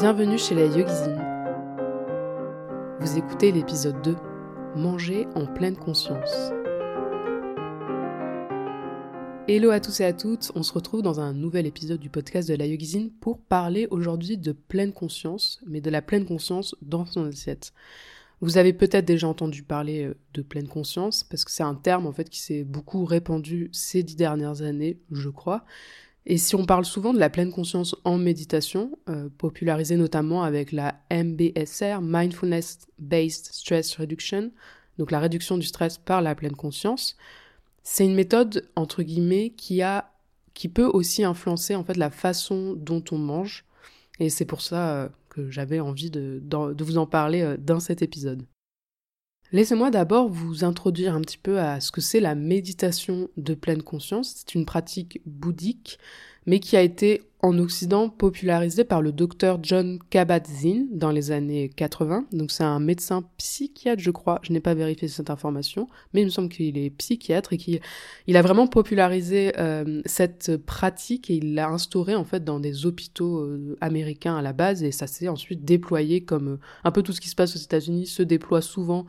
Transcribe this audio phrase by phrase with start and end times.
[0.00, 1.22] Bienvenue chez la Yogizine.
[3.00, 4.16] Vous écoutez l'épisode 2,
[4.74, 6.52] Manger en pleine conscience.
[9.46, 12.48] Hello à tous et à toutes, on se retrouve dans un nouvel épisode du podcast
[12.48, 17.04] de la Yogizine pour parler aujourd'hui de pleine conscience, mais de la pleine conscience dans
[17.04, 17.74] son assiette.
[18.40, 22.06] Vous avez peut-être déjà entendu parler euh, de pleine conscience, parce que c'est un terme
[22.06, 25.66] en fait qui s'est beaucoup répandu ces dix dernières années, je crois.
[26.26, 30.70] Et si on parle souvent de la pleine conscience en méditation, euh, popularisée notamment avec
[30.72, 34.50] la MBSR, Mindfulness Based Stress Reduction,
[34.98, 37.16] donc la réduction du stress par la pleine conscience,
[37.82, 40.12] c'est une méthode entre guillemets qui a
[40.52, 43.64] qui peut aussi influencer en fait la façon dont on mange
[44.18, 46.42] et c'est pour ça euh, que j'avais envie de,
[46.78, 48.44] vous en parler euh, dans cet épisode.
[49.52, 53.82] Laissez-moi d'abord vous introduire un petit peu à ce que c'est la méditation de pleine
[53.82, 54.34] conscience.
[54.36, 55.98] C'est une pratique bouddhique,
[56.46, 61.70] mais qui a été en Occident popularisé par le docteur John Kabat-Zinn dans les années
[61.70, 62.26] 80.
[62.32, 64.40] Donc c'est un médecin psychiatre, je crois.
[64.42, 67.80] Je n'ai pas vérifié cette information, mais il me semble qu'il est psychiatre et qu'il
[68.26, 72.84] il a vraiment popularisé euh, cette pratique et il l'a instauré en fait dans des
[72.84, 77.02] hôpitaux euh, américains à la base et ça s'est ensuite déployé comme euh, un peu
[77.02, 79.06] tout ce qui se passe aux États-Unis se déploie souvent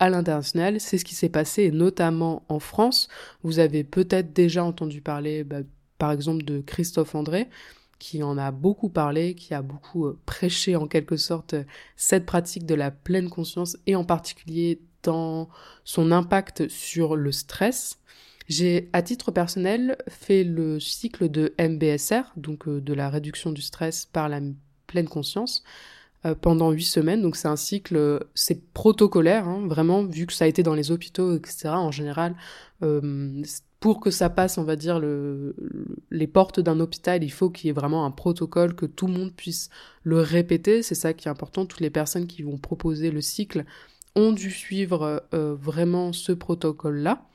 [0.00, 0.80] à l'international.
[0.80, 3.08] C'est ce qui s'est passé notamment en France.
[3.44, 5.60] Vous avez peut-être déjà entendu parler bah,
[6.04, 7.48] par exemple de Christophe André,
[7.98, 11.64] qui en a beaucoup parlé, qui a beaucoup euh, prêché en quelque sorte euh,
[11.96, 15.48] cette pratique de la pleine conscience et en particulier dans
[15.82, 18.00] son impact sur le stress.
[18.48, 23.62] J'ai à titre personnel fait le cycle de MBSR, donc euh, de la réduction du
[23.62, 24.42] stress par la
[24.86, 25.64] pleine conscience,
[26.42, 27.22] pendant huit semaines.
[27.22, 30.90] Donc c'est un cycle, c'est protocolaire, hein, vraiment, vu que ça a été dans les
[30.90, 31.68] hôpitaux, etc.
[31.68, 32.34] En général,
[33.84, 35.54] pour que ça passe, on va dire, le,
[36.10, 39.12] les portes d'un hôpital, il faut qu'il y ait vraiment un protocole, que tout le
[39.12, 39.68] monde puisse
[40.04, 40.82] le répéter.
[40.82, 41.66] C'est ça qui est important.
[41.66, 43.66] Toutes les personnes qui vont proposer le cycle
[44.14, 47.26] ont dû suivre euh, vraiment ce protocole-là.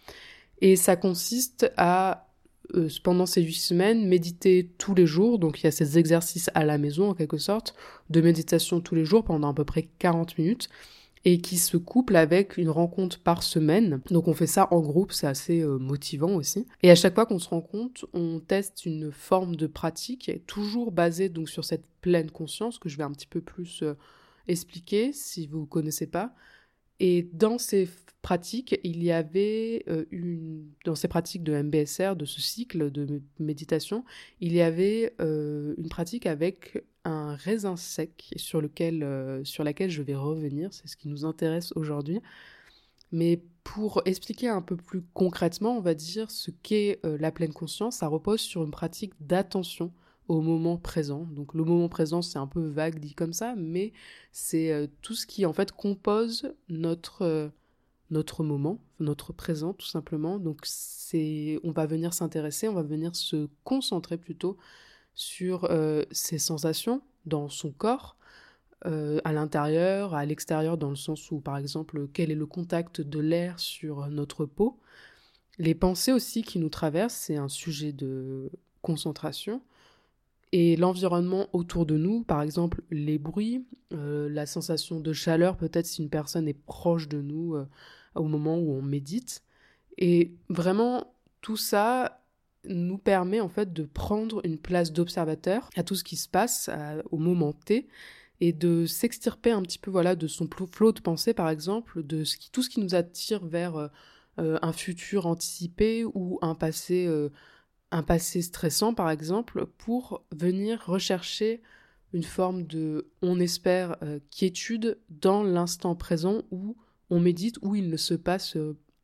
[0.59, 2.27] Et ça consiste à,
[2.73, 5.37] euh, pendant ces huit semaines, méditer tous les jours.
[5.37, 7.75] Donc il y a ces exercices à la maison, en quelque sorte,
[8.09, 10.67] de méditation tous les jours pendant à peu près 40 minutes
[11.25, 14.01] et qui se couple avec une rencontre par semaine.
[14.09, 16.65] Donc on fait ça en groupe, c'est assez euh, motivant aussi.
[16.81, 21.29] Et à chaque fois qu'on se rencontre, on teste une forme de pratique, toujours basée
[21.29, 23.95] donc sur cette pleine conscience que je vais un petit peu plus euh,
[24.47, 26.33] expliquer si vous ne connaissez pas.
[27.01, 27.89] Et dans ces
[28.21, 33.21] pratiques, il y avait euh, une dans ces pratiques de MBSR, de ce cycle de
[33.39, 34.05] méditation,
[34.39, 40.01] il y avait une pratique avec un raisin sec sur, lequel, euh, sur laquelle je
[40.01, 42.21] vais revenir, c'est ce qui nous intéresse aujourd'hui.
[43.11, 47.53] Mais pour expliquer un peu plus concrètement, on va dire ce qu'est euh, la pleine
[47.53, 49.91] conscience, ça repose sur une pratique d'attention
[50.27, 51.27] au moment présent.
[51.31, 53.93] Donc le moment présent, c'est un peu vague dit comme ça, mais
[54.31, 57.51] c'est euh, tout ce qui en fait compose notre
[58.11, 60.39] notre moment, notre présent tout simplement.
[60.39, 64.57] Donc c'est on va venir s'intéresser, on va venir se concentrer plutôt
[65.13, 68.17] sur euh, ses sensations dans son corps,
[68.85, 73.01] euh, à l'intérieur, à l'extérieur, dans le sens où, par exemple, quel est le contact
[73.01, 74.79] de l'air sur notre peau.
[75.57, 78.49] Les pensées aussi qui nous traversent, c'est un sujet de
[78.81, 79.61] concentration.
[80.51, 85.85] Et l'environnement autour de nous, par exemple les bruits, euh, la sensation de chaleur, peut-être
[85.85, 87.55] si une personne est proche de nous
[88.15, 89.43] au moment où on médite.
[89.99, 92.18] Et vraiment, tout ça,
[92.65, 96.69] nous permet en fait de prendre une place d'observateur à tout ce qui se passe
[97.11, 97.87] au moment T
[98.41, 102.23] et de s'extirper un petit peu voilà de son flot de pensée par exemple de
[102.51, 103.87] tout ce qui nous attire vers euh,
[104.39, 107.29] euh, un futur anticipé ou un passé euh,
[107.91, 111.61] un passé stressant par exemple pour venir rechercher
[112.13, 113.97] une forme de on espère
[114.31, 116.75] quiétude dans l'instant présent où
[117.09, 118.57] on médite où il ne se passe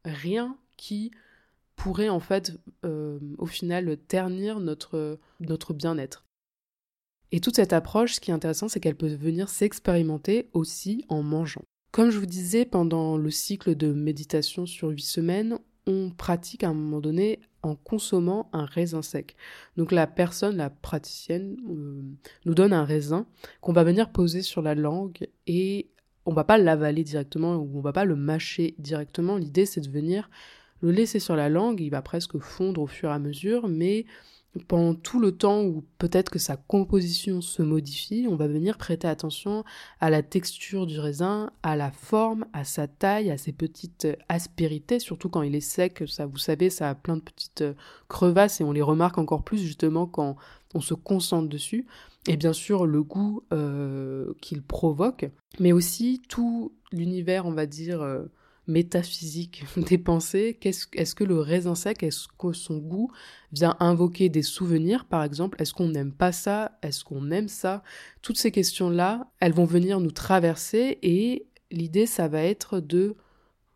[0.04, 1.12] rien qui
[1.76, 2.54] pourrait en fait
[2.84, 5.20] euh, au final ternir notre,
[5.74, 6.26] bien-être.
[7.32, 11.22] Et toute cette approche, ce qui est intéressant, c'est qu'elle peut venir s'expérimenter aussi en
[11.24, 11.64] mangeant.
[11.92, 16.70] Comme je vous disais, pendant le cycle de méditation sur 8 semaines, on pratique à
[16.70, 19.36] un moment donné en consommant un raisin sec.
[19.78, 22.02] Donc la personne, la praticienne, euh,
[22.46, 23.26] nous donne un raisin
[23.62, 25.90] qu'on va venir poser sur la langue et
[26.26, 29.38] on va pas l'avaler directement ou on va pas le mâcher directement.
[29.38, 30.30] L'idée c'est de venir
[30.82, 34.06] le laisser sur la langue, il va presque fondre au fur et à mesure, mais
[34.68, 39.08] pendant tout le temps où peut-être que sa composition se modifie, on va venir prêter
[39.08, 39.64] attention
[40.00, 45.00] à la texture du raisin, à la forme, à sa taille, à ses petites aspérités,
[45.00, 47.64] surtout quand il est sec, ça vous savez, ça a plein de petites
[48.08, 50.36] crevasses et on les remarque encore plus justement quand
[50.74, 51.86] on se concentre dessus.
[52.28, 55.30] Et bien sûr le goût euh, qu'il provoque,
[55.60, 58.26] mais aussi tout l'univers, on va dire, euh,
[58.68, 60.60] métaphysique des pensées.
[60.62, 63.12] est-ce que le raisin sec, est-ce que son goût
[63.52, 67.84] vient invoquer des souvenirs, par exemple Est-ce qu'on n'aime pas ça Est-ce qu'on aime ça?
[68.22, 73.16] Toutes ces questions-là, elles vont venir nous traverser et l'idée, ça va être de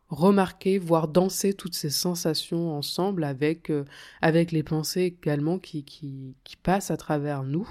[0.10, 3.86] remarquer, voire danser toutes ces sensations ensemble avec, euh,
[4.22, 7.70] avec les pensées également qui, qui, qui passent à travers nous.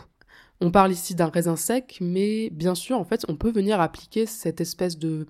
[0.61, 4.27] On parle ici d'un raisin sec, mais bien sûr, en fait, on peut venir appliquer
[4.27, 5.27] cette espèce de,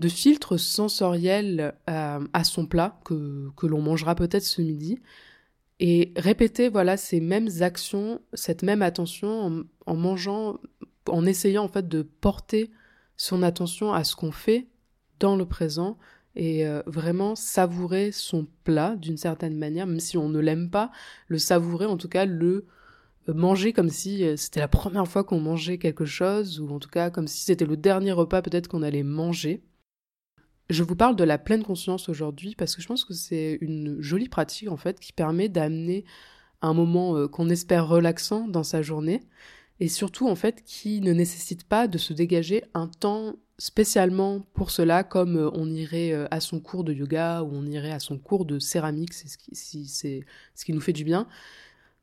[0.00, 4.98] de filtre sensoriel euh, à son plat que, que l'on mangera peut-être ce midi
[5.78, 10.58] et répéter voilà ces mêmes actions, cette même attention en, mangeant,
[11.08, 12.70] en essayant en fait de porter
[13.16, 14.68] son attention à ce qu'on fait
[15.18, 15.98] dans le présent
[16.34, 20.90] et euh, vraiment savourer son plat d'une certaine manière, même si on ne l'aime pas,
[21.28, 22.66] le savourer en tout cas le
[23.28, 27.10] manger comme si c'était la première fois qu'on mangeait quelque chose ou en tout cas
[27.10, 29.62] comme si c'était le dernier repas peut-être qu'on allait manger.
[30.70, 34.00] Je vous parle de la pleine conscience aujourd'hui parce que je pense que c'est une
[34.00, 36.04] jolie pratique en fait qui permet d'amener
[36.62, 39.20] un moment euh, qu'on espère relaxant dans sa journée
[39.80, 44.70] et surtout en fait qui ne nécessite pas de se dégager un temps spécialement pour
[44.70, 47.98] cela comme euh, on irait euh, à son cours de yoga ou on irait à
[47.98, 49.56] son cours de céramique, c'est ce qui,
[49.86, 50.24] c'est
[50.54, 51.26] ce qui nous fait du bien.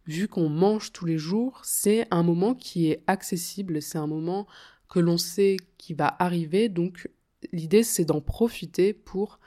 [0.08, 4.46] Vu qu'on mange tous les jours, c'est un moment qui est accessible, c'est un moment
[4.90, 7.10] que l'on sait qui va arriver, donc
[7.52, 9.40] l'idée c'est d'en profiter pour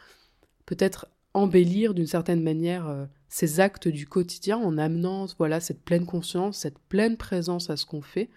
[0.67, 6.07] peut-être embellir d'une certaine manière euh, ces actes du quotidien en amenant voilà cette pleine
[6.07, 8.31] conscience, cette pleine présence à ce qu'on fait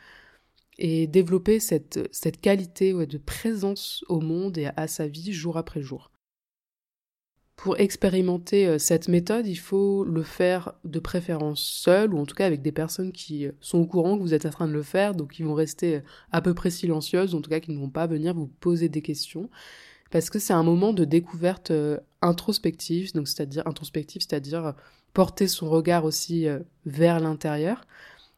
[0.78, 5.82] et développer cette, cette qualité de présence au monde et à sa vie jour après
[5.82, 6.12] jour.
[7.64, 12.36] Pour expérimenter euh, cette méthode, il faut le faire de préférence seul ou en tout
[12.36, 14.74] cas avec des personnes qui euh, sont au courant que vous êtes en train de
[14.74, 16.02] le faire, donc qui vont rester euh,
[16.34, 19.02] à peu près silencieuses, en tout cas qui ne vont pas venir vous poser des
[19.02, 19.50] questions,
[20.12, 21.72] parce que c'est un moment de découverte
[22.22, 24.74] introspective, donc c'est-à-dire introspective, c'est-à-dire
[25.14, 26.48] porter son regard aussi
[26.86, 27.88] vers l'intérieur.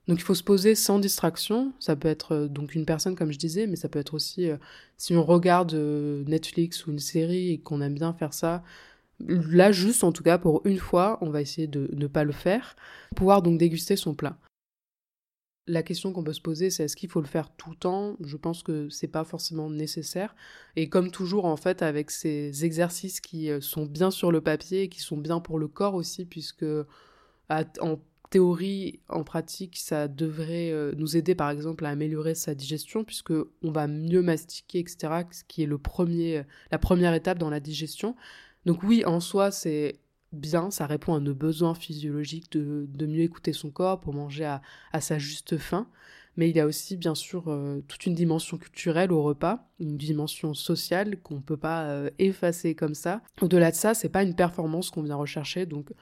[0.08, 1.74] Donc il faut se poser sans distraction.
[1.80, 4.50] Ça peut être donc une personne comme je disais, mais ça peut être aussi
[4.98, 8.64] si on regarde Netflix ou une série et qu'on aime bien faire ça,
[9.20, 12.34] Là, juste en tout cas, pour une fois, on va essayer de ne pas le
[12.34, 12.76] faire,
[13.16, 14.38] pouvoir donc déguster son plat.
[15.68, 18.18] La question qu'on peut se poser, c'est est-ce qu'il faut le faire tout le temps?
[18.24, 20.36] Je pense que c'est pas forcément nécessaire.
[20.76, 24.84] Et comme toujours, en fait, avec ces exercices qui euh, sont bien sur le papier
[24.84, 26.66] et qui sont bien pour le corps aussi, puisque
[27.50, 33.04] en théorie, en pratique, ça devrait euh, nous aider, par exemple, à améliorer sa digestion,
[33.04, 33.34] puisque
[33.64, 37.60] on va mieux mastiquer, etc., ce qui est le premier, la première étape dans la
[37.60, 38.16] digestion.
[38.66, 40.00] Donc oui, en soi, c'est
[40.32, 44.46] bien, ça répond à nos besoins physiologiques de, mieux écouter son corps pour manger
[44.92, 45.88] à, sa juste faim.
[46.38, 49.96] Mais il y a aussi, bien sûr, euh, toute une dimension culturelle au repas, une
[49.96, 53.22] dimension sociale qu'on ne peut pas euh, effacer comme ça.
[53.42, 55.94] Au-delà de ça, c'est pas une performance qu'on vient rechercher, donc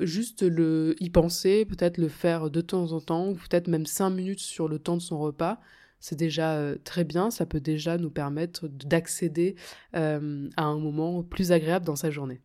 [0.00, 4.10] juste le y penser, peut-être le faire de temps en temps, ou peut-être même cinq
[4.10, 5.60] minutes sur le temps de son repas,
[6.00, 9.56] c'est déjà euh, très bien, ça peut déjà nous permettre d'accéder
[9.94, 12.40] euh, à un moment plus agréable dans sa journée.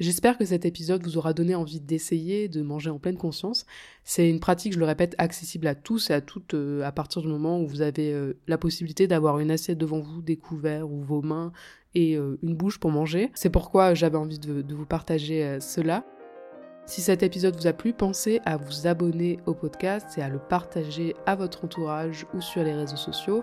[0.00, 3.64] J'espère que cet épisode vous aura donné envie d'essayer de manger en pleine conscience.
[4.02, 7.22] C'est une pratique, je le répète, accessible à tous et à toutes euh, à partir
[7.22, 11.00] du moment où vous avez la possibilité d'avoir une assiette devant vous, des couverts ou
[11.04, 11.52] vos mains
[11.94, 13.30] et une bouche pour manger.
[13.34, 16.04] C'est pourquoi j'avais envie de vous partager cela.
[16.86, 20.38] Si cet épisode vous a plu, pensez à vous abonner au podcast et à le
[20.38, 23.42] partager à votre entourage ou sur les réseaux sociaux.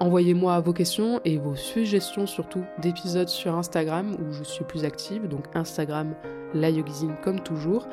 [0.00, 5.28] Envoyez-moi vos questions et vos suggestions surtout d'épisodes sur Instagram où je suis plus active,
[5.28, 6.14] donc Instagram
[6.54, 7.86] la yogizine comme toujours.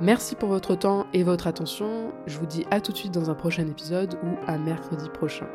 [0.00, 2.12] Merci pour votre temps et votre attention.
[2.26, 5.46] Je vous dis à tout de suite dans un prochain épisode ou à mercredi prochain.